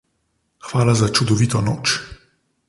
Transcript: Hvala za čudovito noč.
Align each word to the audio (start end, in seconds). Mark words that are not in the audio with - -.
Hvala 0.69 0.95
za 1.01 1.11
čudovito 1.19 1.61
noč. 1.69 1.95